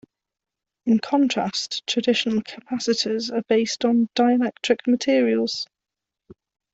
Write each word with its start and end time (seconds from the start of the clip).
In 0.87 0.97
contrast, 0.97 1.85
traditional 1.85 2.41
capacitors 2.41 3.31
are 3.31 3.43
based 3.47 3.85
on 3.85 4.09
dielectric 4.15 4.87
materials. 4.87 5.67